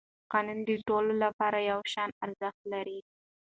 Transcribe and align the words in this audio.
قانون 0.31 0.59
د 0.67 0.69
ټولو 0.87 1.11
لپاره 1.23 1.57
یو 1.71 1.79
شان 1.93 2.09
ارزښت 2.25 2.61
لري 2.73 2.99